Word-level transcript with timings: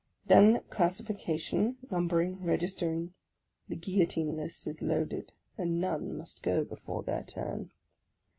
Then 0.25 0.61
classification, 0.71 1.77
numbering, 1.91 2.41
registering; 2.43 3.13
the 3.69 3.75
guillotine 3.75 4.35
list 4.35 4.65
is 4.65 4.81
loaded, 4.81 5.31
and 5.59 5.79
none 5.79 6.17
must 6.17 6.41
go 6.41 6.63
before 6.63 7.03
their 7.03 7.21
turn! 7.21 7.69